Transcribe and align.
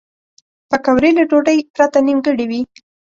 پکورې 0.69 1.11
له 1.17 1.23
ډوډۍ 1.29 1.59
پرته 1.75 1.99
نیمګړې 2.07 2.45
وي 2.49 2.61